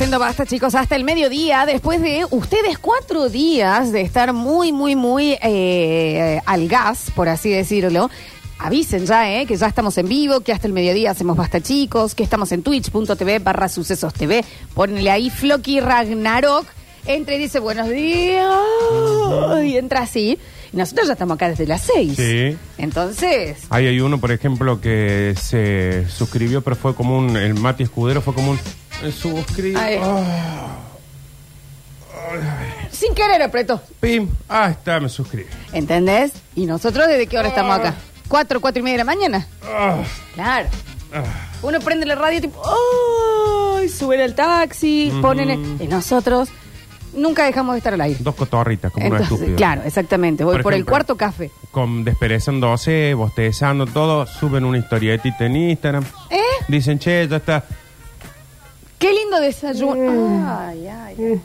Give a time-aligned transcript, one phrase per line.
[0.00, 4.96] haciendo basta, chicos, hasta el mediodía, después de ustedes cuatro días de estar muy, muy,
[4.96, 8.08] muy eh, al gas, por así decirlo.
[8.58, 9.44] Avisen ya, ¿eh?
[9.44, 12.62] Que ya estamos en vivo, que hasta el mediodía hacemos basta, chicos, que estamos en
[12.62, 14.42] twitch.tv barra sucesos TV.
[14.72, 16.64] Ponle ahí Floki Ragnarok.
[17.04, 18.54] Entra y dice buenos días.
[19.62, 20.38] Y entra así.
[20.72, 22.14] Y nosotros ya estamos acá desde las seis.
[22.16, 22.56] Sí.
[22.78, 27.36] Entonces, Ahí hay uno, por ejemplo, que se suscribió, pero fue como un.
[27.36, 28.58] El Mati Escudero fue como un.
[29.12, 29.78] Suscribo.
[29.80, 29.98] Ay.
[30.02, 30.76] Ah,
[32.90, 33.80] sin querer apretó.
[34.00, 34.28] pim.
[34.48, 35.46] Ah, está, me suscribí.
[35.72, 36.32] ¿Entendés?
[36.54, 37.94] Y nosotros, ¿desde qué hora estamos acá?
[38.28, 39.46] ¿Cuatro, cuatro y media de la mañana?
[39.64, 39.96] Ah,
[40.34, 40.68] Claro.
[41.14, 41.22] ah.
[41.62, 42.60] Uno prende la radio tipo,
[43.78, 43.88] ¡ay!
[43.88, 45.50] Suben al taxi, ponen...
[45.50, 46.48] el- Y nosotros
[47.14, 48.18] nunca dejamos de estar al aire.
[48.20, 49.56] Dos cotorritas, como una estúpida.
[49.56, 50.44] claro, exactamente.
[50.44, 50.90] Voy por, Por el ejemplo.
[50.92, 51.50] cuarto café.
[51.70, 54.26] Con desperezándose, bostezando, todo.
[54.26, 56.04] Suben una historietita en Instagram.
[56.30, 56.40] ¿Eh?
[56.68, 57.64] Dicen, che, ya está.
[59.00, 60.46] Qué lindo desayuno.
[60.46, 61.40] Ay, ay, ay.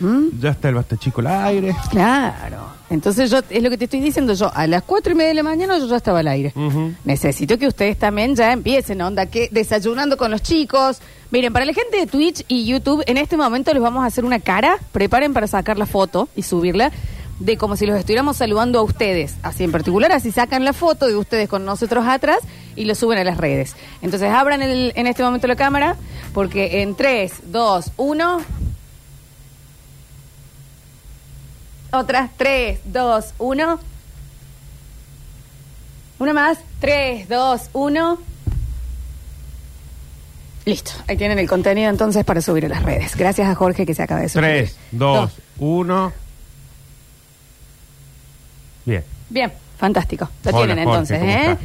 [0.00, 0.40] ¿Mm?
[0.40, 1.74] Ya está el basta chico al aire.
[1.90, 2.68] Claro.
[2.88, 5.34] Entonces yo, es lo que te estoy diciendo yo, a las cuatro y media de
[5.34, 6.52] la mañana yo ya estaba al aire.
[6.54, 6.94] Ujú.
[7.04, 11.00] Necesito que ustedes también ya empiecen, onda, que desayunando con los chicos.
[11.32, 14.24] Miren, para la gente de Twitch y YouTube, en este momento les vamos a hacer
[14.24, 16.92] una cara, preparen para sacar la foto y subirla,
[17.38, 21.06] de como si los estuviéramos saludando a ustedes, así en particular, así sacan la foto
[21.06, 22.38] de ustedes con nosotros atrás
[22.74, 23.76] y lo suben a las redes.
[24.02, 25.96] Entonces abran el- en este momento la cámara,
[26.34, 28.40] porque en 3, 2, 1...
[31.90, 33.80] Otra, 3, 2, 1.
[36.18, 36.58] Una más.
[36.80, 38.18] 3, 2, 1.
[40.66, 40.90] Listo.
[41.06, 43.16] Ahí tienen el contenido entonces para subir a las redes.
[43.16, 44.44] Gracias a Jorge que se acaba de subir.
[44.44, 46.12] 3, 2, 1.
[48.88, 49.04] Bien.
[49.28, 50.30] Bien, fantástico.
[50.44, 51.52] Lo Hola, tienen Jorge, entonces, ¿cómo ¿eh?
[51.52, 51.58] estás?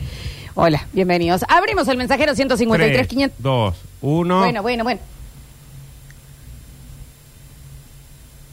[0.55, 1.45] Hola, bienvenidos.
[1.47, 3.41] Abrimos el mensajero 153 3, 500.
[3.41, 4.39] 2, 1.
[4.39, 4.99] Bueno, bueno, bueno.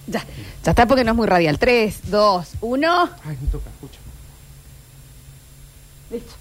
[0.07, 0.25] Ya,
[0.63, 1.59] ya está porque no es muy radial.
[1.59, 3.09] 3, 2, 1.
[3.25, 3.99] Ay, me toca, escucha.
[6.13, 6.33] Listo.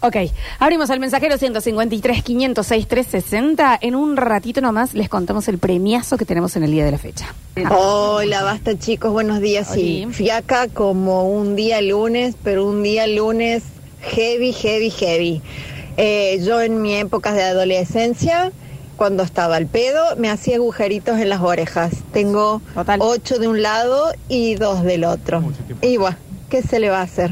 [0.00, 0.16] Ok,
[0.58, 3.78] abrimos el mensajero 153 506 360.
[3.80, 6.98] En un ratito nomás les contamos el premiazo que tenemos en el día de la
[6.98, 7.34] fecha.
[7.70, 9.68] Hola, basta chicos, buenos días.
[9.72, 13.62] Sí, fiaca como un día lunes, pero un día lunes
[14.00, 15.42] heavy, heavy, heavy.
[15.96, 18.52] Eh, yo en mi época de adolescencia,
[18.96, 21.92] cuando estaba al pedo, me hacía agujeritos en las orejas.
[22.12, 23.00] Tengo Total.
[23.02, 25.42] ocho de un lado y dos del otro.
[25.82, 26.16] Y bueno,
[26.48, 27.30] ¿qué se le va a hacer?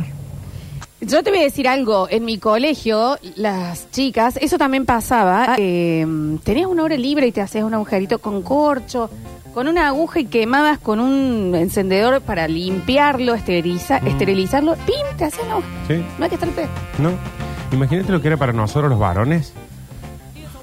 [1.02, 2.06] Yo te voy a decir algo.
[2.08, 5.56] En mi colegio, las chicas, eso también pasaba.
[5.58, 6.06] eh,
[6.44, 9.10] tenías una hora libre y te hacías un agujerito con corcho,
[9.52, 14.06] con una aguja y quemabas con un encendedor para limpiarlo, Mm.
[14.06, 14.74] esterilizarlo.
[14.86, 15.16] ¡Pim!
[15.18, 15.66] Te hacías la aguja.
[15.88, 15.94] Sí.
[16.18, 16.68] No hay que estar pedo.
[16.98, 17.10] ¿No?
[17.72, 19.52] Imagínate lo que era para nosotros los varones,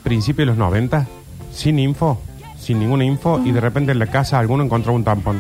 [0.03, 1.05] principio de los 90,
[1.53, 2.19] sin info,
[2.57, 5.39] sin ninguna info, y de repente en la casa alguno encontró un tampón.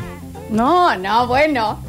[0.49, 1.79] No, no, bueno.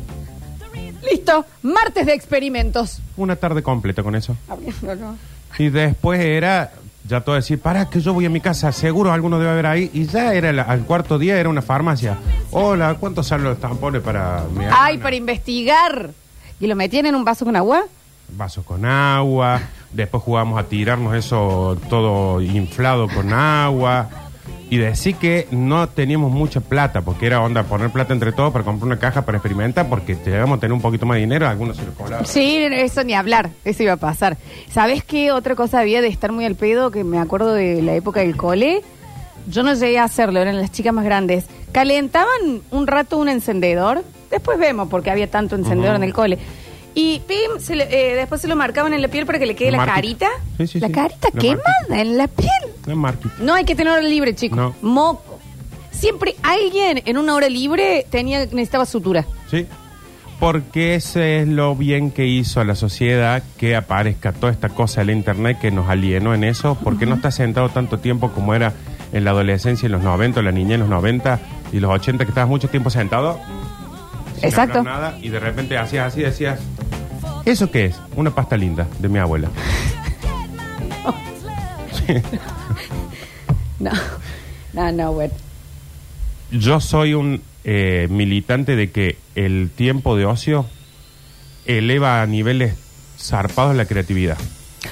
[1.09, 1.45] Listo.
[1.63, 3.01] Martes de experimentos.
[3.17, 4.37] Una tarde completa con eso.
[4.49, 5.15] Abriéndolo.
[5.59, 6.73] Y después era,
[7.09, 9.91] ya todo decir, para que yo voy a mi casa, seguro alguno debe haber ahí.
[9.93, 12.17] Y ya era la- al cuarto día, era una farmacia.
[12.51, 15.03] Hola, ¿cuántos salen los tampones para mi Ay, hermana?
[15.03, 16.11] para investigar.
[16.61, 17.85] ¿Y lo metían en un vaso con agua?
[18.37, 19.61] Vasos con agua.
[19.93, 24.09] Después jugamos a tirarnos eso todo inflado con agua.
[24.71, 28.65] Y decir que no teníamos mucha plata, porque era onda poner plata entre todos para
[28.65, 31.77] comprar una caja para experimentar, porque llegamos a tener un poquito más de dinero, algunos
[31.77, 32.25] se lo cobraban.
[32.25, 34.37] Sí, eso ni hablar, eso iba a pasar.
[34.71, 37.95] ¿Sabes qué otra cosa había de estar muy al pedo que me acuerdo de la
[37.95, 38.83] época del cole?
[39.49, 41.47] Yo no llegué a hacerlo, eran las chicas más grandes.
[41.73, 46.39] Calentaban un rato un encendedor, después vemos porque había tanto encendedor en el cole.
[46.95, 49.55] Y pim, se le- eh, después se lo marcaban en la piel para que le
[49.55, 49.95] quede la Marquita.
[49.95, 50.29] carita.
[50.59, 50.93] Sí, sí, la sí.
[50.93, 52.01] carita La quemada marquita.
[52.01, 52.49] en la piel.
[52.87, 53.35] No es marquita.
[53.41, 54.57] No hay que tener hora libre, chicos.
[54.59, 54.75] No.
[54.83, 55.39] Moco.
[55.93, 59.25] Siempre alguien en una hora libre tenía necesitaba sutura.
[59.51, 59.67] Sí,
[60.39, 65.01] porque ese es lo bien que hizo a la sociedad que aparezca toda esta cosa
[65.03, 68.55] de la internet que nos alienó en eso, porque no está sentado tanto tiempo como
[68.55, 68.73] era
[69.13, 71.39] en la adolescencia, en los 90, la niña en los 90
[71.73, 73.39] y los 80, que estabas mucho tiempo sentado.
[74.41, 74.79] Sin Exacto.
[74.81, 76.59] hablar Nada, y de repente hacías así, decías,
[77.45, 78.01] ¿eso qué es?
[78.17, 79.49] Una pasta linda de mi abuela.
[83.79, 83.93] No,
[84.75, 85.33] no, no, bueno.
[86.51, 90.67] Yo soy un eh, militante de que el tiempo de ocio
[91.67, 92.75] eleva a niveles
[93.19, 94.37] zarpados la creatividad.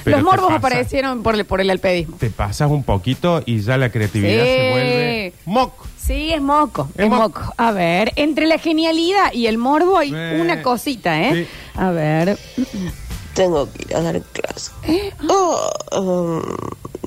[0.03, 2.15] Pero Los te morbos pasa- aparecieron por el, por el alpedismo.
[2.17, 4.49] Te pasas un poquito y ya la creatividad Sí.
[4.49, 5.85] se vuelve moco.
[5.97, 7.39] Sí, es moco, es, Es moco.
[7.41, 7.53] moco.
[7.57, 11.45] A ver, entre la genialidad y el morbo hay Eh, una cosita, ¿eh?
[11.45, 11.47] sí.
[11.79, 12.37] A ver.
[13.33, 14.71] Tengo que ir a dar clase.
[14.87, 15.13] ¿Eh?
[15.29, 16.41] Oh, um,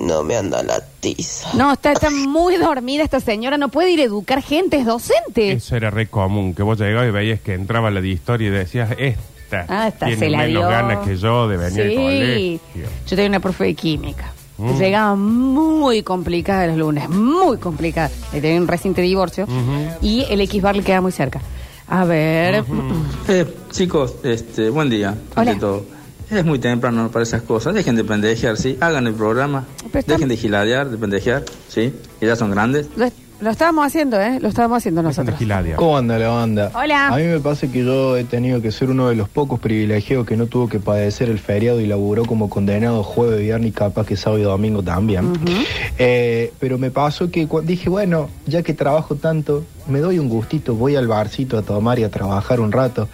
[0.07, 1.49] no me anda la tiza.
[1.53, 5.51] No, está, está muy dormida esta señora, no puede ir a educar gente, es docente.
[5.51, 8.51] Eso era re común, que vos llegabas y veías que entraba la de historia y
[8.51, 10.67] decías, esta, Ah, esta tiene se la menos dio.
[10.69, 11.95] ganas que yo de venir al Sí.
[11.95, 12.89] colegio.
[13.05, 14.33] Yo tenía una profe de química.
[14.63, 14.79] Mm.
[14.79, 18.09] Llegaba muy complicada los lunes, muy complicada.
[18.31, 19.45] Tenía un reciente divorcio
[20.01, 21.41] y el X bar le queda muy cerca.
[21.87, 22.63] A ver.
[23.25, 25.15] Eh, chicos, este, buen día.
[25.37, 25.51] Hola.
[25.51, 25.85] Ante todo.
[26.29, 27.73] Es muy temprano para esas cosas.
[27.73, 28.77] Dejen de pendejear, ¿sí?
[28.81, 29.65] Hagan el programa.
[30.05, 31.93] Dejen de giladear, de pendejear, ¿sí?
[32.19, 32.87] Que ya son grandes.
[33.43, 34.39] Lo, estábamos haciendo, ¿eh?
[34.39, 35.37] Lo estábamos haciendo nosotros.
[35.75, 36.71] ¿Cómo anda la banda?
[36.73, 37.07] Hola.
[37.07, 40.25] A mí me pasa que yo he tenido que ser uno de los pocos privilegiados
[40.25, 44.05] que no tuvo que padecer el feriado y laburó como condenado jueves, viernes y capaz
[44.05, 45.33] que sábado y domingo también.
[45.99, 50.75] Eh, pero me pasó que dije, bueno, ya que trabajo tanto, me doy un gustito,
[50.75, 53.09] voy al barcito a tomar y a trabajar un rato.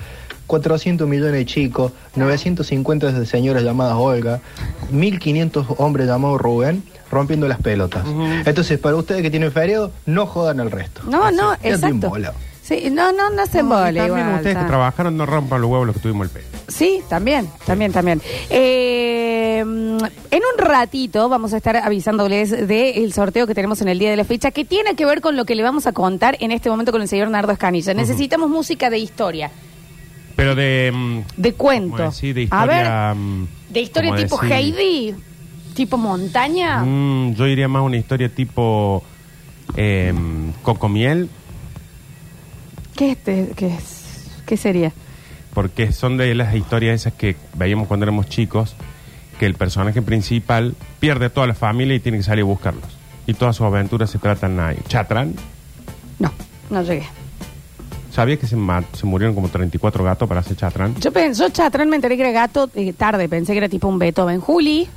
[0.50, 4.42] 400 millones de chicos, 950 de señoras llamadas Olga,
[4.90, 8.04] 1500 hombres llamados Rubén, rompiendo las pelotas.
[8.46, 11.02] Entonces, para ustedes que tienen feriado, no jodan al resto.
[11.06, 12.12] No, no, Ya estoy exacto.
[12.64, 15.88] Sí, no, no, no se No, también igual, ustedes que trabajaron no rompan los huevos
[15.88, 16.48] los que tuvimos el pelo.
[16.68, 18.22] Sí, también, también, también.
[18.50, 24.10] Eh, en un ratito vamos a estar avisándoles del sorteo que tenemos en el día
[24.10, 26.52] de la fecha, que tiene que ver con lo que le vamos a contar en
[26.52, 27.94] este momento con el señor Nardo Escanilla.
[27.94, 29.52] Necesitamos música de historia,
[30.40, 30.92] Pero de...
[30.94, 31.98] mm, de cuento.
[31.98, 32.34] ¿cómo decir?
[32.36, 33.08] De a historia...
[33.08, 34.54] ver, mm, de historia ¿cómo tipo decir?
[34.54, 35.16] Heidi,
[35.74, 36.84] tipo montaña.
[36.84, 39.04] Mm, yo diría más una historia tipo...
[39.76, 40.14] Eh,
[40.64, 41.30] Cocomiel,
[42.96, 44.92] ¿Qué, este, qué, es, ¿Qué sería?
[45.54, 48.76] porque son de las historias esas que veíamos cuando éramos chicos,
[49.40, 52.98] que el personaje principal pierde a toda la familia y tiene que salir a buscarlos.
[53.28, 54.78] Y todas sus aventuras se tratan ahí.
[54.88, 55.36] Chatrán,
[56.18, 56.32] No,
[56.70, 57.06] no llegué.
[58.20, 60.94] ¿Sabía que se, ma- se murieron como 34 gatos para hacer Chatrán?
[60.96, 63.98] Yo pensé, Chatrán me enteré que era gato eh, tarde, pensé que era tipo un
[63.98, 64.42] Beethoven.
[64.42, 64.90] Juli,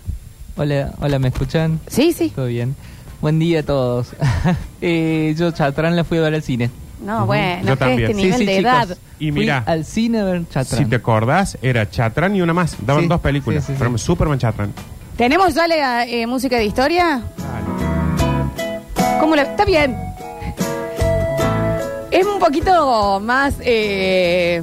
[0.57, 1.79] Hola, hola, ¿me escuchan?
[1.87, 2.31] sí, sí.
[2.35, 2.75] Todo bien.
[3.21, 4.09] Buen día a todos.
[4.85, 6.69] Eh, yo Chatrán la fui a ver al cine.
[7.05, 8.11] No, bueno, Yo es que también.
[8.11, 8.73] este Sí, nivel de chicos.
[8.73, 8.99] edad.
[9.21, 10.83] Y Fui mira, al cine a ver Chatrán.
[10.83, 12.77] si te acordás, era Chatrán y una más.
[12.85, 13.63] Daban Sí, dos películas.
[13.65, 14.05] sí, sí, Pero sí.
[14.05, 14.73] Superman Chatrán.
[15.17, 17.23] ¿Tenemos ya la eh, música de historia?
[19.21, 19.43] ¿Cómo la.?
[19.43, 19.97] Está bien.
[22.43, 24.62] Poquito más eh,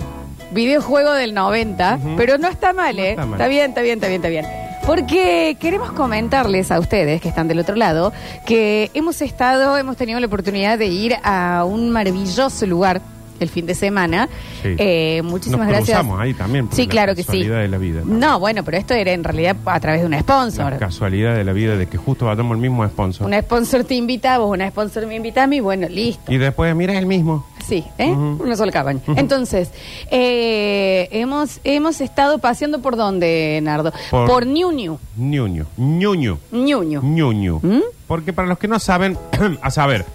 [0.52, 2.16] videojuego del 90, Ujú.
[2.18, 3.10] pero no está mal, No ¿eh?
[3.12, 3.34] está mal.
[3.40, 4.46] Está bien, está bien, está bien, está bien.
[4.86, 8.12] Porque queremos comentarles a ustedes que están del otro lado
[8.46, 13.02] que hemos estado, hemos tenido la oportunidad de ir a un maravilloso lugar
[13.40, 14.28] el fin de semana.
[14.62, 14.76] Sí.
[14.78, 16.06] Eh, muchísimas Nos gracias.
[16.18, 17.28] ahí también, por Sí, la claro que sí.
[17.28, 18.02] casualidad de la vida.
[18.06, 20.72] No, bueno, pero esto era en realidad a través de un sponsor.
[20.72, 23.28] La casualidad de la vida de que justo vayamos al mismo sponsor.
[23.28, 26.32] Una sponsor te invita, vos una sponsor me invita a mí, bueno, listo.
[26.32, 27.46] Y después, mira, es el mismo.
[27.68, 28.10] Sí, ¿eh?
[28.12, 28.44] Ujú.
[28.44, 29.00] Una sola cabaña.
[29.16, 29.70] Entonces,
[30.10, 33.94] eh, hemos, hemos estado paseando por dónde, Nardo?
[34.10, 34.98] Por- Por Ñuñu.
[35.18, 35.66] Ñuño.
[35.78, 36.40] Ñuño.
[36.52, 37.02] Ñuñu.
[37.04, 37.60] Ñuño.
[37.62, 37.82] ¿Mm?
[38.08, 39.18] Porque para los que no saben,
[39.62, 40.06] a saber,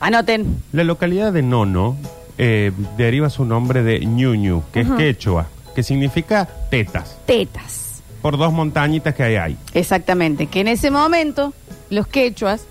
[0.00, 0.62] Anoten.
[0.72, 1.96] la localidad de Nono
[2.38, 8.02] eh, deriva su nombre de Ñuñu, que es quechua, que significa tetas, Tetas.
[8.22, 9.56] por dos montañitas que hay ahí.
[9.74, 10.46] Exactamente.
[10.46, 11.52] Que en ese momento,
[11.90, 12.64] los quechuas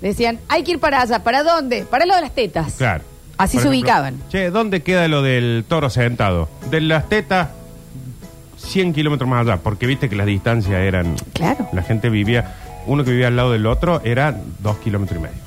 [0.00, 1.22] decían, hay que ir para allá.
[1.22, 1.84] ¿Para dónde?
[1.84, 2.74] Para lo de las tetas.
[2.74, 3.04] Claro.
[3.38, 4.22] Así Por se ejemplo, ubicaban.
[4.30, 6.48] Che, ¿dónde queda lo del toro sentado?
[6.70, 7.48] De las tetas,
[8.58, 11.16] 100 kilómetros más allá, porque viste que las distancias eran...
[11.32, 11.68] Claro.
[11.72, 12.54] La gente vivía,
[12.86, 15.41] uno que vivía al lado del otro era dos kilómetros y medio.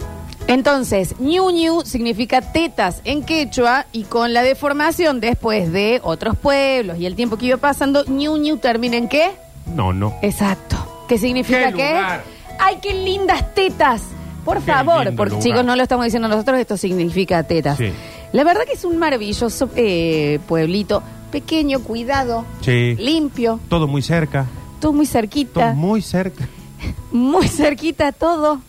[0.48, 7.08] Entonces, Ñuñu significa tetas en quechua y con la deformación después de otros pueblos y
[7.08, 9.32] el tiempo que iba pasando, Ñuñu termina en qué?
[9.74, 10.14] No, no.
[10.22, 10.78] Exacto.
[11.08, 12.24] ¿Qué significa ¿Qué lugar?
[12.60, 14.04] ¡Ay, qué lindas tetas!
[14.44, 15.44] Por Qué favor, lindo porque lugar.
[15.44, 17.78] chicos, no lo estamos diciendo nosotros, esto significa tetas.
[17.80, 17.92] Sí.
[18.32, 22.96] La verdad que es un maravilloso eh, pueblito, pequeño, cuidado, Sí.
[23.00, 24.46] limpio, Todo muy cerca.
[24.80, 26.48] todo muy cerquita, Todo muy cerca.
[27.12, 28.60] muy cerquita todo,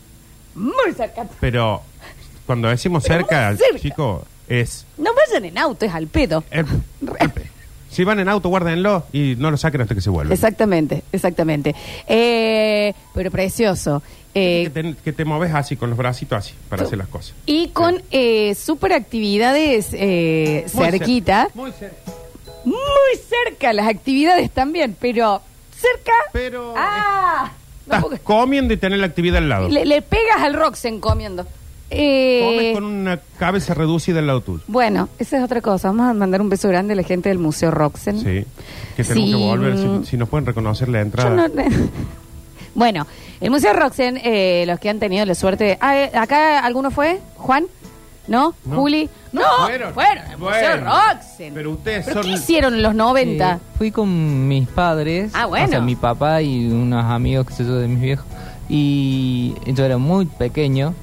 [0.57, 1.27] muy cerca.
[1.41, 1.83] Pero
[2.47, 3.79] cuando decimos Pero cerca, muy cerca.
[3.79, 4.85] chico, es...
[4.99, 6.43] No vayan en auto, es al pedo.
[6.51, 6.67] el-
[7.21, 7.33] el-
[7.91, 10.33] si van en auto, guárdenlo y no lo saquen hasta que se vuelvan.
[10.33, 11.75] Exactamente, exactamente.
[12.07, 14.03] Eh, pero precioso.
[14.35, 17.35] Eh, que, te, que te moves así, con los bracitos así, para hacer las cosas.
[17.47, 21.49] y con eh, super actividades eh, Muy cerquita.
[21.55, 21.97] Muy cerca.
[22.67, 22.77] Muy
[23.47, 25.41] cerca las actividades también, pero
[25.81, 26.13] cerca.
[26.33, 26.75] Pero...
[26.77, 27.51] ¡Ah!
[27.87, 29.69] Estás puedo- comiendo y tenés la actividad al lado.
[29.69, 31.47] le, le pegas al Roxen comiendo.
[31.89, 34.63] Eh, Comes con una cabeza reducida al lado tuyo.
[34.67, 35.89] Bueno, esa es otra cosa.
[35.89, 38.19] Vamos a mandar un beso grande a la gente del Museo Roxen.
[38.19, 38.45] Sí.
[38.97, 41.31] Que tenemos Sí, que volver, si, si nos pueden reconocer la entrada.
[41.31, 41.47] No-
[42.75, 43.07] bueno,
[43.41, 45.79] el Museo Roxen, eh, los que han tenido la suerte.
[45.81, 47.21] Ah, eh, ¿Acá alguno fue?
[47.37, 47.67] ¿Juan?
[48.29, 48.55] ¿No?
[48.65, 48.77] No.
[48.77, 49.09] ¿Juli?
[49.33, 49.95] No, fueron.
[49.95, 50.25] fueron.
[50.39, 51.55] Museo Bueno, Roxen.
[51.55, 53.53] pero ustedes ¿Pero son- qué hicieron en los 90?
[53.55, 55.67] Eh, fui con mis padres, Ah, bueno.
[55.67, 58.27] o sea, mi papá y unos amigos que sé yo de mis viejos.
[58.69, 60.95] Y yo era muy pequeño.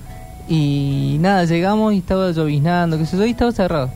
[0.49, 3.89] Y nada, llegamos y estaba lloviznando, que sé yo, y estaba cerrado.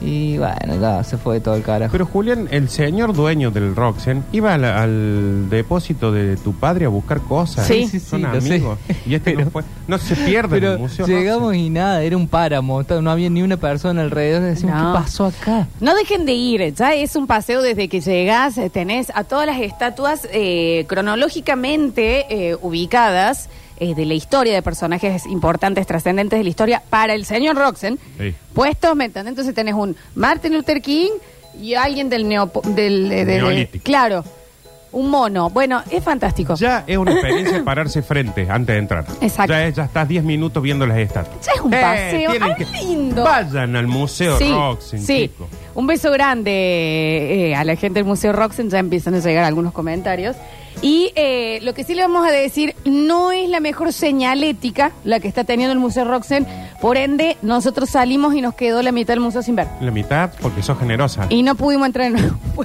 [0.00, 1.92] Y bueno, ya se fue todo el carajo.
[1.92, 6.88] Pero Julián, el señor dueño del Roxen iba al, al depósito de tu padre a
[6.88, 7.66] buscar cosas.
[7.66, 7.86] Sí.
[7.86, 8.48] Sí, sí, Son lo sé.
[8.54, 8.78] amigos.
[9.06, 9.62] Y este Pero- no fue.
[9.86, 11.06] No se pierde en Pero el museo.
[11.06, 11.60] llegamos Roxen.
[11.60, 14.42] y nada, era un páramo, no había ni una persona alrededor.
[14.42, 14.92] Decimos, No.
[14.94, 15.66] ¿qué pasó acá?
[15.80, 19.60] No dejen de ir, ya es un paseo desde que llegas, tenés a todas las
[19.60, 23.48] estatuas eh, cronológicamente eh, ubicadas
[23.80, 27.98] eh, de la historia de personajes importantes, trascendentes de la historia para el señor Roxen,
[28.18, 28.34] Sí.
[28.52, 29.30] puestos, ¿me entendés?
[29.32, 31.10] Entonces tenés un Martin Luther King
[31.60, 33.84] y alguien del neopo- del, de- de- de- Neolítico.
[33.84, 34.24] claro,
[34.92, 35.50] un mono.
[35.50, 36.54] Bueno, es fantástico.
[36.54, 39.04] Ya es una experiencia pararse frente antes de entrar.
[39.20, 39.52] Exacto.
[39.52, 41.44] Ya, es- ya estás 10 minutos viendo las estatuas.
[41.44, 42.30] Ya es un Eh, paseo.
[42.30, 43.24] tienen ¡Ay, lindo!
[43.24, 45.30] Vayan al Museo Roxen, sí.
[45.30, 45.48] chicos.
[45.74, 46.50] Un beso grande
[47.50, 50.36] eh, a la gente del Museo Roxen, ya empiezan a llegar algunos comentarios.
[50.82, 55.20] Y eh, lo que sí le vamos a decir, no es la mejor señalética la
[55.20, 56.46] que está teniendo el Museo Roxen,
[56.80, 59.66] por ende nosotros salimos y nos quedó la mitad del museo sin ver.
[59.80, 61.26] La mitad, porque sos generosa.
[61.30, 62.16] Y no pudimos entrar en.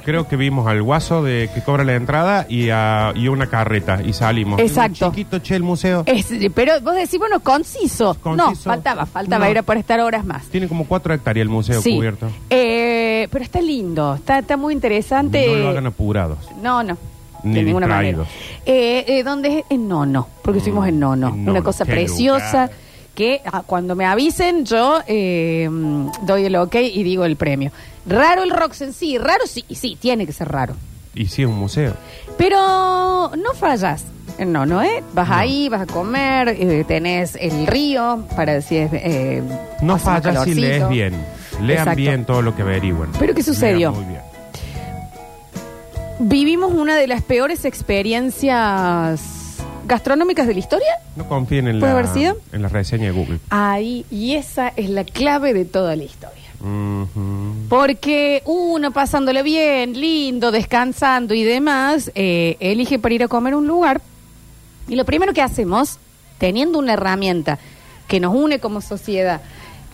[0.04, 4.00] Creo que vimos al guaso de que cobra la entrada y, a, y una carreta
[4.04, 4.60] y salimos.
[4.60, 5.06] Exacto.
[5.06, 6.02] Un chiquito, che, el museo.
[6.06, 8.16] Es- pero vos decís, bueno, conciso.
[8.24, 8.70] No, Conciso.
[8.70, 9.50] faltaba, faltaba, No.
[9.50, 10.44] era por estar horas más.
[10.48, 11.96] Tiene como cuatro hectáreas el museo Sí.
[11.96, 12.28] cubierto.
[12.50, 15.46] Eh, pero está lindo, está, está muy interesante.
[15.46, 16.38] No lo hagan apurados.
[16.62, 16.96] No, no.
[17.42, 18.26] Ni de ninguna distraídos.
[18.28, 18.60] manera.
[18.66, 19.64] Eh, eh, ¿Dónde es?
[19.70, 21.28] En Nono, porque estuvimos en Nono.
[21.28, 22.70] en Una cosa qué preciosa lugar.
[23.14, 27.70] que ah, cuando me avisen yo eh, mm, doy el ok y digo el premio.
[28.06, 30.74] Raro el Roxen, sí, raro sí, y sí, tiene que ser raro.
[31.14, 31.94] Y sí, es un museo.
[32.38, 32.56] Pero
[33.36, 34.04] no fallas
[34.38, 35.02] en Nono, ¿eh?
[35.12, 35.34] Vas No.
[35.34, 38.90] ahí, vas a comer, eh, tenés el río para si es...
[38.92, 39.42] eh,
[39.82, 40.60] No más fallas si calorcito.
[40.60, 41.14] lees bien.
[41.60, 41.96] Lean Exacto.
[41.96, 43.10] bien todo lo que averigüen.
[43.18, 43.90] ¿Pero qué sucedió?
[43.90, 44.22] Lean muy bien.
[46.22, 49.22] Vivimos una de las peores experiencias
[49.86, 50.92] gastronómicas de la historia.
[51.16, 52.36] No confíen en ¿Puede la, haber sido?
[52.52, 53.38] en la reseña de Google.
[53.48, 56.36] Ahí, y esa es la clave de toda la historia.
[56.60, 57.54] Ujú.
[57.70, 63.56] Porque uno pasándole bien, lindo, descansando y demás, eh, elige para ir a comer a
[63.56, 64.02] un lugar.
[64.88, 65.96] Y lo primero que hacemos,
[66.36, 67.58] teniendo una herramienta
[68.08, 69.40] que nos une como sociedad,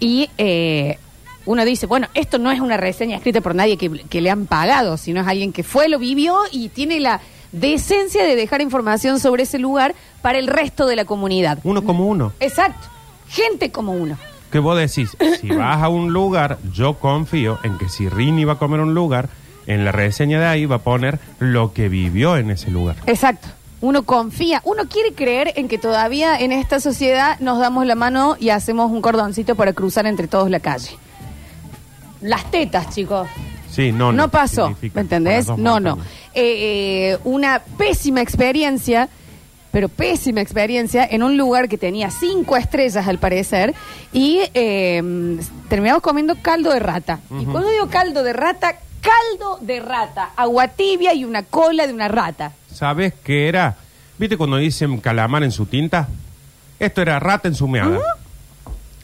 [0.01, 0.99] y eh,
[1.47, 4.47] uno dice, bueno, esto no es una reseña escrita por nadie que, que le han
[4.47, 7.21] pagado, sino es alguien que fue, lo vivió y tiene la
[7.53, 11.59] decencia de dejar información sobre ese lugar para el resto de la comunidad.
[11.65, 12.33] Uno como uno.
[12.41, 12.89] Exacto.
[13.29, 14.19] Gente como uno.
[14.51, 18.55] Que vos decís, si vas a un lugar, yo confío en que si Rini va
[18.55, 19.29] a comer un lugar,
[19.67, 22.97] en la reseña de ahí va a poner lo que vivió en ese lugar.
[23.07, 23.49] Exacto.
[23.81, 28.37] Uno confía, uno quiere creer en que todavía en esta sociedad nos damos la mano
[28.39, 30.97] y hacemos un cordoncito para cruzar entre todos la calle.
[32.27, 33.29] Las tetas, chicos.
[33.71, 34.29] Sí, no, No, no.
[34.31, 35.47] pasó, significa ¿me entendés?
[35.47, 35.97] dos No, no.
[35.97, 36.15] montañas.
[36.35, 39.09] Eh, eh, una pésima experiencia,
[39.71, 43.75] pero pésima experiencia en un lugar que tenía cinco estrellas al parecer
[44.13, 47.21] y eh, terminamos comiendo caldo de rata.
[47.39, 51.93] Y cuando digo caldo de rata, caldo de rata, agua tibia y una cola de
[51.93, 52.53] una rata.
[52.73, 53.77] ¿Sabes qué era?
[54.19, 56.09] ¿Viste cuando dicen calamar en su tinta?
[56.79, 57.99] Esto era rata en su meada.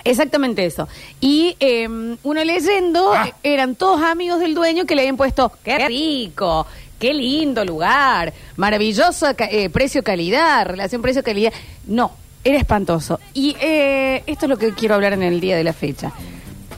[0.05, 0.89] Exactamente eso.
[1.21, 1.87] Y eh,
[2.23, 3.29] uno leyendo, Ah.
[3.29, 6.67] eh, eran todos amigos del dueño que le habían puesto, qué rico,
[6.99, 11.53] qué lindo lugar, maravilloso ca- eh, precio-calidad, relación precio-calidad.
[11.87, 12.13] No,
[12.45, 13.21] era espantoso.
[13.35, 16.13] Y eh, esto es lo que quiero hablar en el día de la fecha.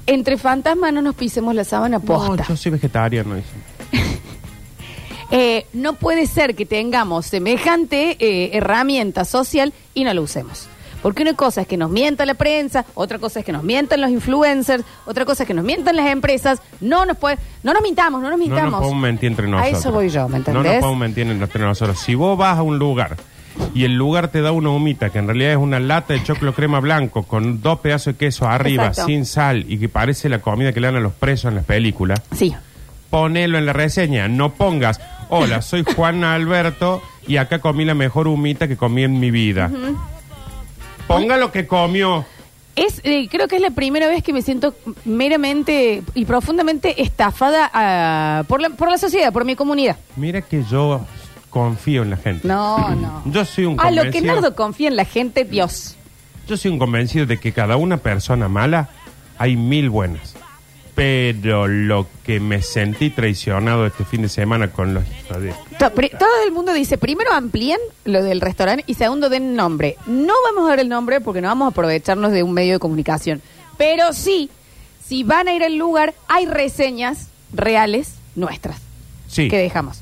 [0.06, 2.44] Entre fantasmas no nos pisemos la sábana No, posta.
[2.46, 3.36] yo soy vegetariano.
[3.36, 3.48] dice.
[5.30, 10.68] Eh, no puede ser que tengamos semejante eh, herramienta social y no lo usemos.
[11.04, 14.00] Porque una cosa es que nos mienta la prensa, otra cosa es que nos mientan
[14.00, 16.62] los influencers, otra cosa es que nos mientan las empresas.
[16.80, 18.70] No nos puede, no nos mintamos, no nos No mintamos.
[18.72, 19.78] nos podemos mentir entre A nosotros.
[19.80, 20.80] eso voy yo, ¿me No nos entendés?
[20.80, 21.98] podemos mentir entre nosotros.
[22.00, 23.16] Si vos vas a un lugar
[23.74, 26.54] y el lugar te da una humita, que en realidad es una lata de choclo
[26.54, 29.06] crema blanco con dos pedazos de queso arriba, Exacto.
[29.06, 31.66] sin sal, y que parece la comida que le dan a los presos en las
[31.66, 32.54] películas, Sí.
[33.10, 34.26] ponelo en la reseña.
[34.28, 39.20] No pongas, hola, soy Juan Alberto y acá comí la mejor humita que comí en
[39.20, 39.70] mi vida.
[41.06, 42.24] Ponga lo que comió.
[42.76, 47.70] Es, eh, creo que es la primera vez que me siento meramente y profundamente estafada
[47.72, 49.96] ah, por, la, por la sociedad, por mi comunidad.
[50.16, 51.00] Mira que yo
[51.50, 52.48] confío en la gente.
[52.48, 53.22] No, no.
[53.26, 55.94] Yo soy un A lo que convencido- Nardo confía en la gente, Dios.
[56.48, 58.88] Yo soy un convencido de que cada una persona mala
[59.38, 60.34] hay mil buenas.
[60.94, 65.90] Pero lo que me sentí traicionado este fin de semana con los hijos de- To-
[65.92, 69.96] pri- Todo el mundo dice, primero amplíen lo del restaurante y segundo den nombre.
[70.06, 72.78] No vamos a dar el nombre porque no vamos a aprovecharnos de un medio de
[72.78, 73.42] comunicación.
[73.76, 74.50] Pero sí,
[75.04, 78.76] si van a ir al lugar, hay reseñas reales nuestras
[79.26, 80.00] Sí, que dejamos.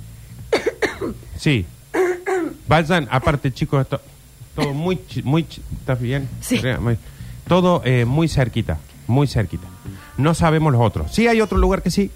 [1.38, 1.64] sí.
[2.68, 4.00] Vayan, aparte chicos, esto...
[4.54, 6.28] Todo muy, chi- muy, chi- ¿estás bien?
[6.42, 6.60] Sí.
[7.48, 9.66] Todo eh, muy cerquita, muy cerquita.
[10.16, 11.12] No sabemos los otros.
[11.12, 12.10] Sí hay otro lugar que sí,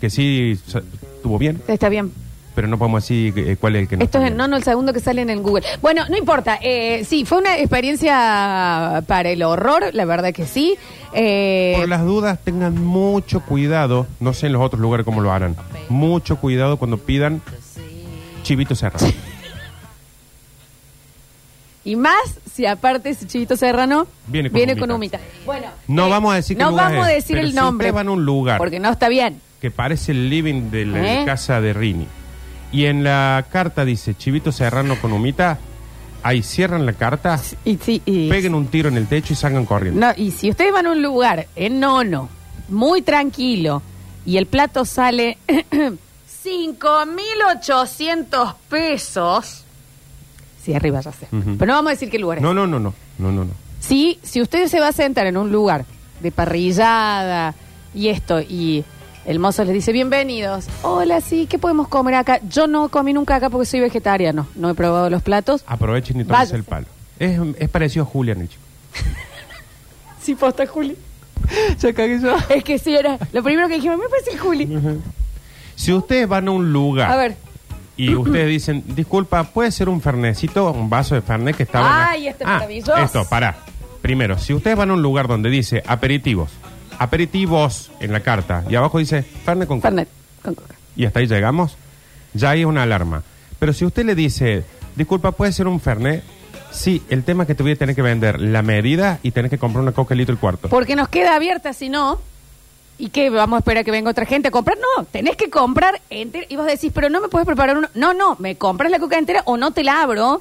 [0.00, 0.82] que sí sa-
[1.16, 2.12] estuvo bien, Está bien.
[2.54, 4.36] pero no podemos decir eh, cuál es el que no Esto está es bien.
[4.38, 5.64] no, no, el segundo que sale en el Google.
[5.82, 6.58] Bueno, no importa.
[6.62, 10.76] Eh, sí, fue una experiencia para el horror, la verdad que sí.
[11.14, 14.06] Eh, Por las dudas, tengan mucho cuidado.
[14.20, 15.56] No sé en los otros lugares cómo lo harán.
[15.88, 17.40] Mucho cuidado cuando pidan
[18.42, 19.06] chivito cerrado.
[21.86, 22.16] Y más
[22.52, 25.18] si aparte ese chivito serrano Viene con humita.
[25.18, 25.20] humita.
[25.46, 27.84] Bueno, No eh, vamos a decir no lugar vamos a es, decir pero el nombre.
[27.86, 29.40] ustedes van a un lugar Porque no está bien.
[29.60, 31.24] que parece el living de la ¿Eh?
[31.24, 32.08] casa de Rini.
[32.72, 35.58] Y en la carta dice chivito serrano con humita.
[36.24, 40.00] Ahí cierran la carta, Y, y- peguen un tiro en el techo y salgan corriendo.
[40.04, 42.28] No, y si ustedes van a un lugar en nono,
[42.68, 43.80] muy tranquilo,
[44.24, 45.38] y el plato sale
[46.44, 49.62] 5.800 pesos.
[50.66, 51.28] Sí, arriba ya sé.
[51.30, 51.56] Ujú.
[51.58, 52.42] Pero no vamos a decir qué lugar es.
[52.42, 52.92] No, no, no, no.
[53.18, 53.52] No, no, no.
[53.78, 55.84] Sí, si usted se va a sentar en un lugar
[56.20, 57.54] de parrillada
[57.94, 58.84] y esto, y
[59.26, 60.66] el mozo les dice, bienvenidos.
[60.82, 62.40] Hola, sí, ¿qué podemos comer acá?
[62.50, 64.48] Yo no comí nunca acá porque soy vegetariano.
[64.56, 65.62] No he probado los platos.
[65.68, 66.56] Aprovechen y tómense Váyase.
[66.56, 66.86] el palo.
[67.20, 68.62] Es, es parecido a Julián, el chico.
[70.20, 70.96] Sí, posta, Juli.
[71.78, 72.34] Ya cagué yo.
[72.48, 74.68] Es que sí, era lo primero que dijimos, me parece el Juli.
[75.76, 77.36] Si ustedes van a un lugar A ver.
[77.96, 81.86] Y ustedes dicen, disculpa, ¿puede ser un fernecito, un vaso de fernet que estaba...
[81.88, 82.96] en la-?" Ay, este Ah, maravilloso.
[82.96, 83.56] Esto, pará.
[84.02, 86.50] Primero, si ustedes van a un lugar donde dice aperitivos,
[86.98, 90.08] aperitivos en la carta, y abajo dice fernet con coca, Fernet
[90.42, 90.74] con coca.
[90.96, 91.76] y hasta ahí llegamos,
[92.34, 93.22] ya hay una alarma.
[93.58, 94.64] Pero si usted le dice,
[94.96, 96.22] disculpa, ¿puede ser un fernet?
[96.70, 99.50] Sí, el tema es que te voy a tener que vender la medida y tenés
[99.50, 100.68] que comprar una coca litro y cuarto.
[100.68, 102.20] Porque nos queda abierta, si no.
[102.98, 103.28] ¿Y qué?
[103.30, 104.78] ¿Vamos a esperar a que venga otra gente a comprar?
[104.78, 106.46] No, tenés que comprar entera.
[106.48, 107.88] Y vos decís, pero no me puedes preparar uno.
[107.94, 110.40] No, no, me compras la coca entera o no te la abro.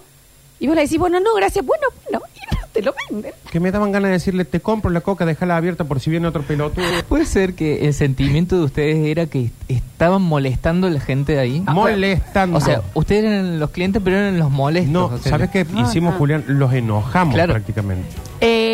[0.59, 1.65] Y vos le decís, bueno, no, gracias.
[1.65, 3.33] Bueno, bueno, y no te lo venden.
[3.51, 6.27] Que me daban ganas de decirle, te compro la coca, déjala abierta por si viene
[6.27, 6.85] otro pelotudo.
[7.09, 11.39] Puede ser que el sentimiento de ustedes era que estaban molestando a la gente de
[11.39, 11.59] ahí.
[11.67, 12.57] Molestando.
[12.57, 14.91] O sea, ustedes eran los clientes, pero eran los molestos.
[14.93, 16.19] No, o sea, ¿sabes qué No, hicimos, no.
[16.19, 16.45] Julián?
[16.47, 17.51] Los enojamos Claro.
[17.53, 18.07] prácticamente.
[18.39, 18.64] Eh,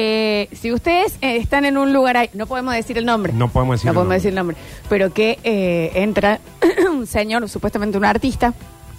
[0.51, 3.33] si ustedes eh, están en un lugar ahí, no podemos decir el nombre.
[3.33, 4.17] No podemos decir No el podemos nombre.
[4.17, 4.57] decir el nombre.
[4.89, 6.39] Pero que eh, entra
[6.91, 8.53] un señor, supuestamente un artista,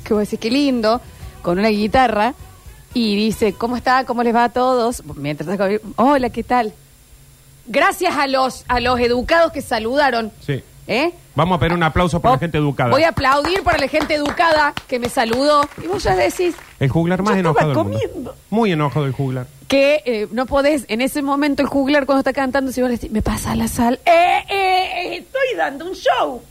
[0.04, 1.00] que vos decís, qué lindo,
[1.42, 2.34] con una guitarra,
[2.94, 4.04] y dice, ¿cómo está?
[4.04, 5.02] ¿Cómo les va a todos?
[5.16, 6.72] Mientras está con- hola, ¿qué tal?
[7.66, 10.32] Gracias a los, a los educados que saludaron.
[10.44, 10.62] Sí.
[10.88, 11.12] ¿Eh?
[11.34, 12.90] Vamos a pedir un aplauso para Oh, la gente educada.
[12.90, 15.62] Voy a aplaudir para la gente educada que me saludó.
[15.82, 18.08] Y vos ya decís El juglar más Yo enojado estaba del mundo.
[18.10, 18.36] comiendo.
[18.50, 19.46] Muy enojado el juglar.
[19.68, 22.96] que eh, no podés, en ese momento el juglar cuando está cantando, si vos le
[22.96, 24.10] decís, me pasa la sal, eh,
[24.48, 24.54] eh,
[25.14, 26.42] eh, estoy dando un show.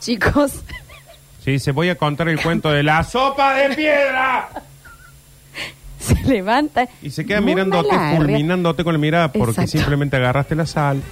[0.00, 0.52] Chicos,
[1.44, 4.50] Sí, se voy a contar el cuento de la sopa de piedra.
[5.98, 6.86] se levanta.
[7.02, 8.16] Y se queda mirándote, arrea.
[8.18, 9.70] fulminándote con la mirada porque Exacto.
[9.72, 11.02] simplemente agarraste la sal.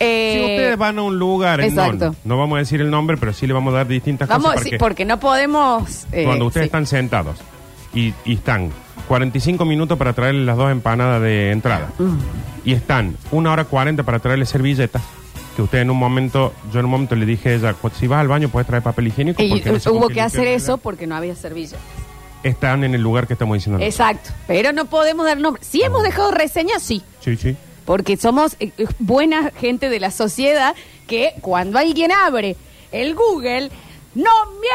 [0.00, 2.04] Eh, si ustedes van a un lugar, en exacto.
[2.06, 4.46] non, no vamos a decir el nombre, pero sí le vamos a dar distintas Vamos,
[4.52, 4.62] cosas.
[4.64, 6.06] sí, porque porque no podemos.
[6.12, 6.68] eh, cuando ustedes sí.
[6.68, 7.38] están sentados
[7.94, 8.70] y, y están
[9.08, 12.16] 45 minutos para traerle las dos empanadas de entrada Mm.
[12.64, 15.02] y están una hora 40 para traerle servilletas,
[15.56, 18.06] que usted en un momento, yo en un momento le dije a ella, "Pues, si
[18.06, 19.42] vas al baño puedes traer papel higiénico.
[19.42, 20.56] Y porque no sé con hubo qué que hacer limpiar".
[20.56, 21.76] eso porque no había servilla.
[22.44, 23.82] Están en el lugar que estamos diciendo.
[23.84, 24.30] Exacto.
[24.46, 25.60] Pero no podemos dar nombre.
[25.64, 27.02] Si hemos dejado reseñas, sí.
[27.20, 27.56] Sí, sí.
[27.88, 30.74] Porque somos eh, eh, buena gente de la sociedad
[31.06, 32.54] que cuando alguien abre
[32.92, 33.70] el Google,
[34.14, 34.30] no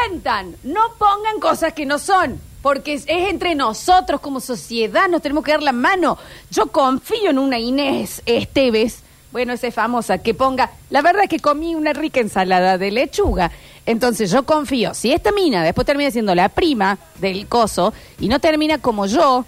[0.09, 2.41] mientan, no pongan cosas que no son.
[2.63, 6.17] Porque es, es entre nosotros como sociedad, nos tenemos que dar la mano.
[6.49, 11.29] Yo confío en una Inés Esteves, bueno, esa es famosa, que ponga, la verdad es
[11.29, 13.51] que comí una rica ensalada de lechuga.
[13.85, 18.39] Entonces yo confío, si esta mina después termina siendo la prima del coso y no
[18.39, 19.45] termina como yo,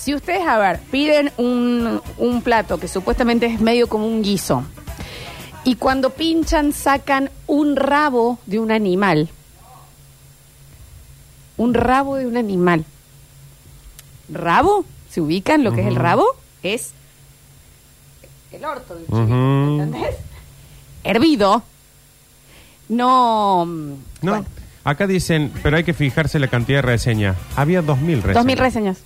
[0.00, 4.64] si ustedes, a ver, piden un, un plato que supuestamente es medio como un guiso,
[5.64, 9.28] y cuando pinchan sacan un rabo de un animal,
[11.58, 12.84] un rabo de un animal.
[14.32, 14.84] ¿Rabo?
[15.10, 16.24] ¿Se ubican lo que es el rabo?
[16.62, 16.92] Es
[18.52, 19.82] el orto del chivito.
[19.82, 20.16] ¿entendés?
[21.04, 21.62] Hervido.
[22.88, 23.66] No...
[23.66, 23.90] mm,
[24.22, 24.46] No, bueno,
[24.84, 27.36] acá dicen, pero hay que fijarse la cantidad de reseñas.
[27.56, 28.34] Había 2.000 reseñas.
[28.34, 28.98] dos mil reseñas.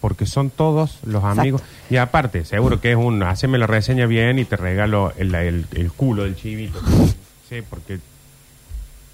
[0.00, 1.62] Porque son todos los amigos.
[1.90, 5.66] Y aparte, seguro que es un, haceme la reseña bien y te regalo el, el-
[5.72, 6.80] el culo del chivito.
[7.48, 7.98] sí, porque...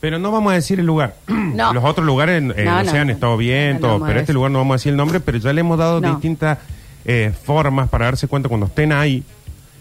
[0.01, 1.15] Pero no vamos a decir el lugar.
[1.53, 1.73] No.
[1.75, 4.73] Los otros lugares eh, No, se han estado bien, todo, pero este lugar no vamos
[4.73, 6.59] a decir el nombre, pero ya le hemos dado distintas
[7.05, 9.23] eh, formas para darse cuenta cuando estén ahí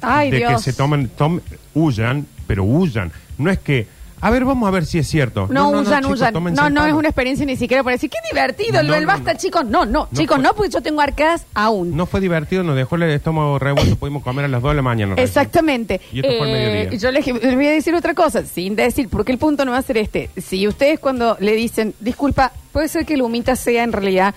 [0.01, 0.51] Ay, de Dios.
[0.65, 1.39] que se toman, tom-
[1.73, 3.09] huyan, pero huyan.
[3.37, 3.87] No es que
[4.23, 5.47] A ver, vamos a ver si es cierto.
[5.49, 6.33] No, usan, chicos, usan.
[6.33, 6.97] tómense No, el no es palo.
[6.99, 9.39] una experiencia ni siquiera para decir, qué divertido, No, no, basta, no.
[9.39, 9.65] chicos.
[9.65, 11.95] No, no, chicos, fue- no, porque yo tengo arcadas aún.
[11.97, 14.81] No fue divertido, nos dejó el estómago revuelto, pudimos comer a las 2 de la
[14.83, 15.15] mañana.
[15.15, 15.27] recién.
[15.27, 15.99] Exactamente.
[16.13, 16.99] Y esto fue al Eh, mediodía.
[16.99, 19.79] Yo les, les voy a decir otra cosa, sin decir, porque el punto no va
[19.79, 20.29] a ser este.
[20.37, 24.35] Si ustedes cuando le dicen, disculpa, puede ser que el humita sea en realidad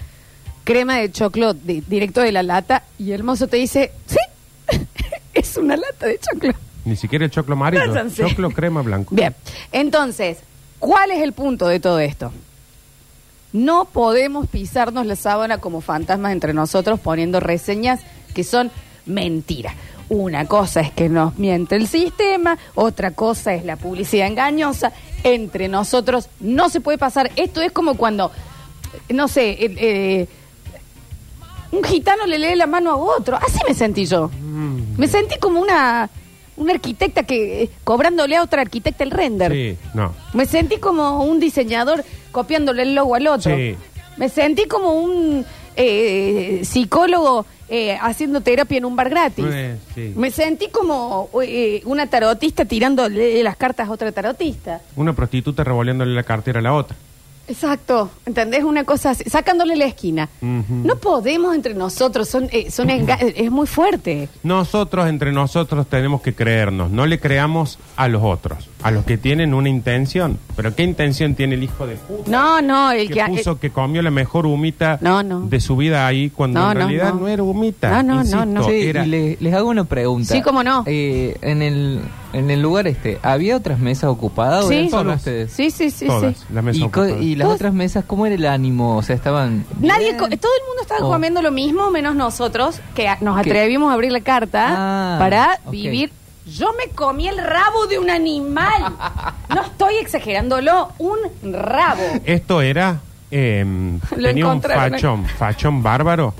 [0.64, 4.16] crema de choclo di- directo de la lata, y el mozo te dice, sí,
[5.34, 6.54] es una lata de choclo.
[6.84, 7.88] Ni siquiera el choclo amarillo.
[7.88, 8.28] Váyanse.
[8.28, 9.14] Choclo crema blanco.
[9.14, 9.34] Bien,
[9.72, 10.38] entonces,
[10.78, 12.32] ¿cuál es el punto de todo esto?
[13.52, 18.00] No podemos pisarnos la sábana como fantasmas entre nosotros poniendo reseñas
[18.34, 18.70] que son
[19.06, 19.74] mentiras.
[20.08, 24.92] Una cosa es que nos miente el sistema, otra cosa es la publicidad engañosa.
[25.22, 27.30] Entre nosotros no se puede pasar.
[27.36, 28.30] Esto es como cuando,
[29.08, 30.28] no sé, eh, eh,
[31.72, 33.36] un gitano le lee la mano a otro.
[33.36, 34.28] Así me sentí yo.
[34.28, 34.98] Mm.
[34.98, 36.10] Me sentí como una,
[36.56, 39.52] una arquitecta que eh, cobrándole a otra arquitecta el render.
[39.52, 40.14] Sí, no.
[40.32, 43.54] Me sentí como un diseñador copiándole el logo al otro.
[43.56, 43.76] Sí.
[44.16, 45.44] Me sentí como un
[45.76, 49.44] eh, psicólogo eh, haciendo terapia en un bar gratis.
[49.48, 50.12] Eh, sí.
[50.16, 54.80] Me sentí como eh, una tarotista tirándole las cartas a otra tarotista.
[54.96, 56.96] Una prostituta revoleándole la cartera a la otra.
[57.46, 58.64] Exacto, ¿entendés?
[58.64, 60.28] Una cosa así, sacándole la esquina.
[60.40, 64.28] No podemos entre nosotros, son, eh, son enga- es muy fuerte.
[64.42, 66.90] Nosotros, entre nosotros, tenemos que creernos.
[66.90, 70.38] No le creamos a los otros, a los que tienen una intención.
[70.54, 72.30] ¿Pero qué intención tiene el hijo de puta?
[72.30, 73.24] No, no, el que que...
[73.24, 75.40] puso que comió la mejor humita No, no.
[75.40, 77.28] de su vida ahí cuando No, en realidad no, no.
[77.28, 77.90] era humita.
[77.90, 78.64] No, no, no, Insisto, no.
[78.64, 80.32] Sí, era- y le- les hago una pregunta.
[80.34, 80.84] Sí, cómo no.
[80.86, 82.00] Eh, en, el,
[82.34, 84.74] en el lugar este, ¿había otras mesas ocupadas o Sí.
[84.74, 85.50] eran solo ustedes?
[85.50, 86.44] Sí, sí, sí, todas sí.
[86.52, 87.22] las mesas y, co- ocupadas.
[87.22, 88.98] y las otras mesas, ¿cómo era el ánimo?
[88.98, 89.64] O sea, estaban...
[89.80, 90.18] Nadie, bien?
[90.18, 91.10] todo el mundo estaba Oh.
[91.10, 93.48] comiendo lo mismo, menos nosotros, que nos ¿Qué?
[93.50, 96.12] atrevimos a abrir la carta Ah, para vivir.
[96.46, 98.94] Yo me comí el rabo de un animal.
[99.48, 102.02] No estoy exagerándolo, un rabo.
[102.24, 103.00] Esto era.
[103.30, 103.64] eh,
[104.16, 104.90] Lo tenía un encontraron.
[104.92, 106.34] fachón, fachón bárbaro.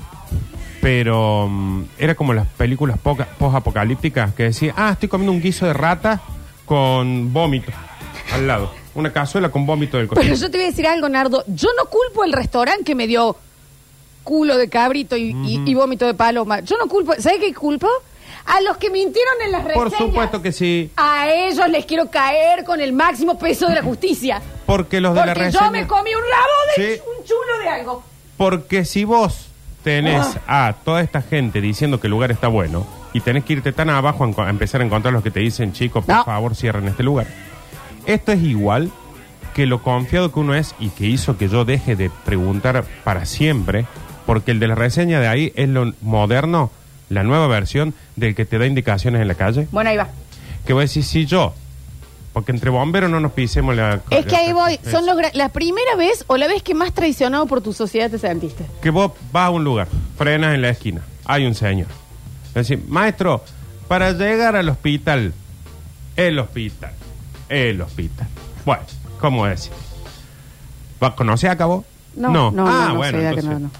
[0.81, 5.65] Pero mm, era como las películas poca- post-apocalípticas que decía: Ah, estoy comiendo un guiso
[5.65, 6.21] de rata
[6.65, 7.71] con vómito
[8.33, 8.71] al lado.
[8.93, 10.37] Una cazuela con vómito del Pero costado.
[10.39, 11.43] yo te voy a decir algo, Nardo.
[11.47, 13.35] Yo no culpo al restaurante que me dio
[14.23, 16.59] culo de cabrito y, y- y vómito de paloma.
[16.61, 17.13] Yo no culpo.
[17.19, 17.87] ¿Sabes qué culpo?
[18.45, 19.89] A los que mintieron en las reseñas.
[19.93, 20.91] Por supuesto que sí.
[20.97, 24.41] A ellos les quiero caer con el máximo peso de la justicia.
[24.65, 25.65] Porque los de la Porque reseña.
[25.65, 27.01] yo me comí un rabo de Sí.
[27.17, 28.03] un chulo de algo.
[28.37, 29.47] Porque si vos
[29.83, 30.67] tenés Ah.
[30.67, 33.89] a toda esta gente diciendo que el lugar está bueno y tenés que irte tan
[33.89, 36.25] abajo a, enco- a empezar a encontrar los que te dicen, chicos, por No.
[36.25, 37.27] favor, cierren este lugar.
[38.05, 38.91] Esto es igual
[39.55, 43.25] que lo confiado que uno es y que hizo que yo deje de preguntar para
[43.25, 43.85] siempre,
[44.25, 46.71] porque el de la reseña de ahí es lo moderno,
[47.09, 49.67] la nueva versión del que te da indicaciones en la calle.
[49.71, 50.09] Bueno, ahí va.
[50.65, 51.53] Que voy a decir, si yo,
[52.33, 54.01] porque entre bomberos no nos pisemos la...
[54.09, 54.79] Es que ahí voy.
[54.83, 57.71] es- Son los gra- la primera vez o la vez que más traicionado por tu
[57.73, 58.65] sociedad te sentiste.
[58.81, 59.87] que vos vas a un lugar,
[60.17, 61.87] frenas en la esquina, hay un señor.
[62.49, 63.43] Es decir, maestro,
[63.87, 65.33] para llegar al hospital,
[66.15, 66.91] el hospital,
[67.49, 68.27] el hospital.
[68.65, 68.83] Bueno,
[69.19, 69.71] ¿cómo decir?
[71.03, 71.85] ¿Va a conocer a cabo?
[72.15, 73.71] No, no, no, ah, no, bueno, que entonces, no, no.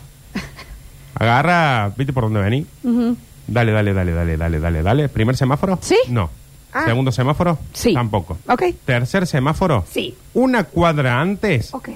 [1.15, 2.65] Agarra, ¿viste por dónde vení?
[2.83, 3.17] Ujú.
[3.47, 5.09] Dale, dale, dale, dale, dale, dale, dale.
[5.09, 5.77] ¿Primer semáforo?
[5.81, 5.97] ¿Sí?
[6.09, 6.29] No.
[6.73, 6.83] Ah.
[6.85, 7.57] ¿Segundo semáforo?
[7.73, 7.93] Sí.
[7.93, 8.37] Tampoco.
[8.49, 8.63] Ok.
[8.85, 9.85] ¿Tercer semáforo?
[9.89, 10.15] Sí.
[10.33, 11.89] Una cuadra antes, Ok.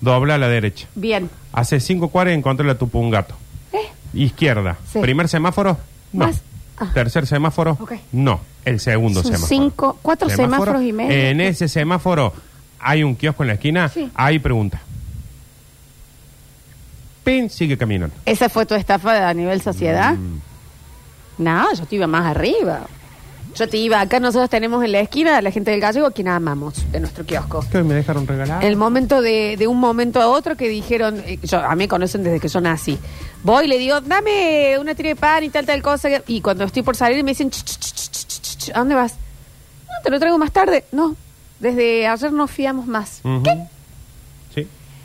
[0.00, 0.88] dobla a la derecha.
[0.94, 1.30] Bien.
[1.52, 3.34] Hace cinco cuadras y encontré la tupa un gato.
[3.72, 3.78] ¿Eh?
[4.14, 4.78] Izquierda.
[4.92, 4.98] Sí.
[5.00, 5.78] Primer semáforo,
[6.12, 6.26] no.
[6.26, 6.42] Más.
[6.78, 6.90] Ah.
[6.92, 7.92] Tercer semáforo, Ok.
[8.12, 8.40] no.
[8.64, 9.48] El segundo Son semáforo.
[9.48, 11.12] cinco- cuatro semáforos y medio.
[11.16, 12.32] En ese semáforo
[12.80, 14.10] hay un kiosco en la esquina, Sí.
[14.14, 14.80] hay pregunta.
[17.26, 18.14] Pin, sigue caminando.
[18.24, 20.14] ¿Esa fue tu estafa a nivel sociedad?
[20.14, 20.38] Mm.
[21.38, 22.86] No, yo te iba más arriba.
[23.56, 26.12] Yo te iba, acá nosotros tenemos en la esquina a la gente del gallego a
[26.12, 27.64] quien amamos, de nuestro kiosco.
[27.72, 28.62] ¿Qué me dejaron regalar?
[28.64, 31.88] El momento de, de un momento a otro que dijeron, eh, yo, a mí me
[31.88, 32.96] conocen desde que yo nací.
[33.42, 36.08] Voy y le digo, dame una tira de pan y tal, tal cosa.
[36.28, 38.94] Y cuando estoy por salir me dicen, "Ch, ch, ch, ch, ch, ch, ¿a dónde
[38.94, 39.14] vas?
[39.88, 40.84] No, te lo traigo más tarde.
[40.92, 41.16] No,
[41.58, 43.20] desde ayer no fiamos más.
[43.42, 43.56] ¿Qué?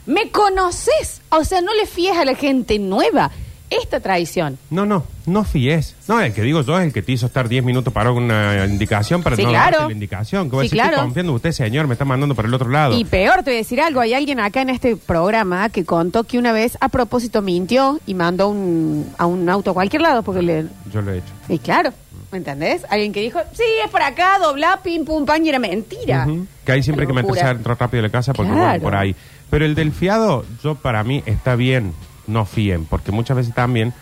[0.05, 1.21] ¿Me conoces?
[1.29, 3.31] O sea, no le fíes a la gente nueva.
[3.69, 4.57] Esta traición.
[4.69, 5.95] No, no, no fíes.
[6.09, 8.65] No, el que digo yo es el que te hizo estar 10 minutos con una
[8.65, 9.77] indicación para Sí, no claro.
[9.77, 10.49] darte la indicación.
[10.49, 11.03] Que voy a Sí, decir, claro.
[11.03, 12.97] confiando en usted, señor, me está mandando para el otro lado.
[12.97, 14.01] Y peor, te voy a decir algo.
[14.01, 18.13] Hay alguien acá en este programa que contó que una vez a propósito mintió y
[18.13, 20.65] mandó un, a un auto a cualquier lado porque le...
[20.91, 21.31] Yo lo he hecho.
[21.47, 21.91] Y claro,
[22.33, 22.81] ¿me entendés?
[22.89, 26.27] Alguien que dijo, sí, es por acá, dobla, pim, pum, pan, y era mentira.
[26.65, 28.71] Que ahí siempre hay que meterse adentro rápido de la casa porque Claro.
[28.71, 29.15] voy por ahí.
[29.51, 31.93] Pero el del fiado, yo para mí está bien,
[32.25, 33.93] no fíen, porque muchas veces también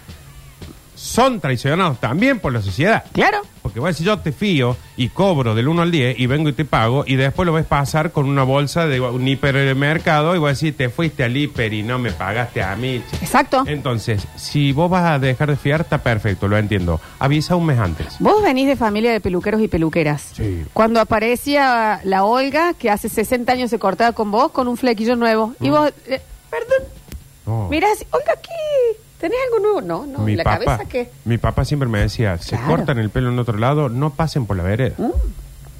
[0.99, 3.05] son traicionados también por la sociedad.
[3.13, 3.37] Claro.
[3.61, 6.49] Porque voy a decir, yo te fío y cobro del 1 al 10 y vengo
[6.49, 10.39] y te pago y después lo ves pasar con una bolsa de un hipermercado y
[10.39, 13.01] voy a decir, te fuiste al hiper y no me pagaste a mí.
[13.21, 13.63] Exacto.
[13.65, 16.99] Entonces, si vos vas a dejar de fiar, está perfecto, lo entiendo.
[17.19, 18.17] Avisa un mes antes.
[18.19, 20.31] Vos venís de familia de peluqueros y peluqueras.
[20.33, 20.65] Sí.
[20.73, 25.15] Cuando aparecía la Olga, que hace 60 años se cortaba con vos, con un flequillo
[25.15, 25.53] nuevo.
[25.61, 26.87] Y vos, eh, perdón,
[27.45, 27.49] Mm.
[27.51, 27.67] No.
[27.69, 28.99] mirás, Olga, ¿qué?
[29.19, 29.81] ¿Tenés algo nuevo?
[29.81, 30.19] No, no.
[30.19, 31.09] mi ¿La papá, cabeza qué?
[31.25, 32.67] Mi papá siempre me decía, se Claro.
[32.67, 34.95] cortan el pelo en otro lado, no pasen por la vereda.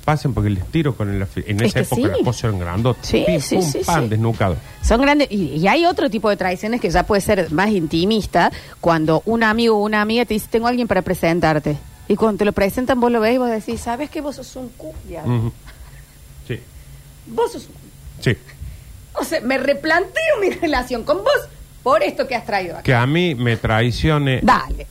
[0.05, 1.21] Pasen porque les tiro con el...
[1.45, 2.01] En Es esa que época sí.
[2.07, 3.05] las cosas eran grandotas.
[3.07, 4.09] Sí, Pim, sí, pum, sí, pan, sí.
[4.09, 4.57] desnucado.
[4.81, 5.27] Son grandes.
[5.31, 9.43] Y, y hay otro tipo de traiciones que ya puede ser más intimista, cuando un
[9.43, 11.77] amigo o una amiga te dice, tengo a alguien para presentarte.
[12.07, 14.55] Y cuando te lo presentan, vos lo ves y vos decís, ¿sabes que vos sos
[14.55, 14.65] un?
[14.65, 15.51] Ujú.
[16.47, 16.59] Sí,
[17.27, 17.75] Vos sos un
[18.23, 18.35] sí.
[19.13, 21.49] O sea, me replanteo mi relación con vos
[21.83, 22.83] por esto que has traído acá.
[22.83, 24.87] Que a mí me traicione Dale.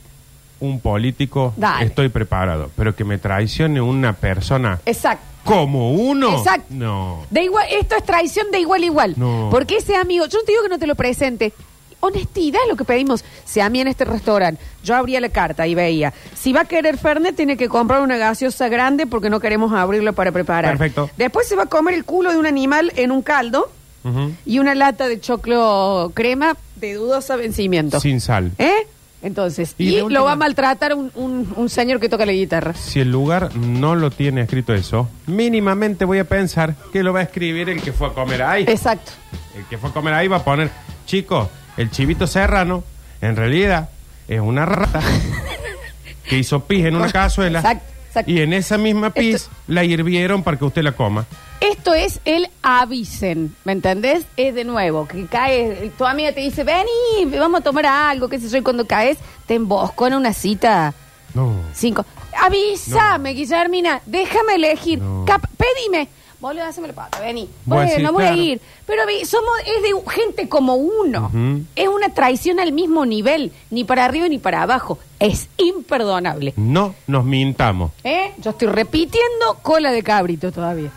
[0.59, 1.85] un político, Dale.
[1.85, 2.69] estoy preparado.
[2.75, 5.23] Pero que me traicione una persona Exacto.
[5.43, 6.65] como uno, Exacto.
[6.69, 7.25] no.
[7.29, 9.13] De igual, esto es traición de igual a igual.
[9.17, 9.47] No.
[9.51, 11.53] Porque ese amigo, yo no te digo que no te lo presente.
[12.01, 13.25] Honestidad es lo que pedimos.
[13.43, 16.65] Si a mí en este restaurante yo abría la carta y veía, si va a
[16.65, 20.77] querer Fernet, tiene que comprar una gaseosa grande porque no queremos abrirlo para preparar.
[20.77, 21.09] Perfecto.
[21.17, 23.69] Después se va a comer el culo de un animal en un caldo
[24.03, 24.33] Ujú.
[24.45, 27.99] y una lata de choclo crema de dudoso vencimiento.
[27.99, 28.51] Sin sal.
[28.57, 28.87] ¿Eh?
[29.21, 32.25] Entonces, Y y, de última- lo va a maltratar un, un- un señor que toca
[32.25, 32.73] la guitarra.
[32.73, 37.19] Si el lugar no lo tiene escrito eso, mínimamente voy a pensar que lo va
[37.19, 38.63] a escribir el que fue a comer ahí.
[38.67, 39.11] Exacto.
[39.57, 40.69] El que fue a comer ahí va a poner,
[41.05, 42.85] chicos, el chivito serrano,
[43.19, 43.89] en realidad,
[44.29, 45.01] es una rata
[46.29, 47.59] que hizo pis en una cazuela.
[47.59, 48.29] Exacto, exacto.
[48.31, 51.25] Y en esa misma pis Esto- la hirvieron para que usted la coma.
[51.61, 54.25] Esto es el avisen, ¿me entendés?
[54.37, 58.39] Es de nuevo, que caes, tu amiga te dice, vení, vamos a tomar algo, qué
[58.39, 60.93] sé yo, y cuando caes, te embosco en una cita
[61.33, 61.53] No.
[61.73, 62.05] cinco.
[62.41, 65.25] Avísame, Guillermina, déjame elegir, No.
[65.25, 66.07] Cap- pedime.
[66.39, 67.49] Boludo, haceme la pata, vení.
[67.65, 68.61] Bueno, decir, voy a ir.
[68.85, 71.25] Pero vi, somos, es de gente como uno.
[71.25, 71.63] Ujú.
[71.75, 74.99] Es una traición al mismo nivel, ni para arriba ni para abajo.
[75.19, 76.53] Es imperdonable.
[76.55, 77.91] No nos mintamos.
[78.05, 78.31] ¿Eh?
[78.37, 80.91] Yo estoy repitiendo cola de cabrito todavía.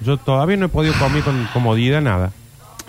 [0.00, 2.32] Yo todavía no he podido comer con comodidad nada.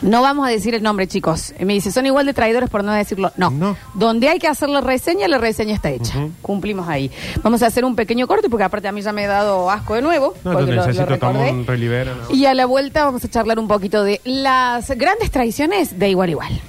[0.01, 1.53] No vamos a decir el nombre, chicos.
[1.59, 3.31] Me dice, son igual de traidores por no decirlo.
[3.37, 3.49] No.
[3.51, 3.75] No.
[3.93, 6.17] Donde hay que hacer la reseña, la reseña está hecha.
[6.17, 6.31] Ujú.
[6.41, 7.11] Cumplimos ahí.
[7.43, 9.95] Vamos a hacer un pequeño corte porque aparte a mí ya me he dado asco
[9.95, 10.33] de nuevo.
[10.43, 11.51] No, porque lo- lo necesito tomar recordé.
[11.51, 12.13] un relivera.
[12.15, 12.35] ¿no?
[12.35, 16.29] Y a la vuelta vamos a charlar un poquito de las grandes traiciones de igual
[16.29, 16.61] a igual.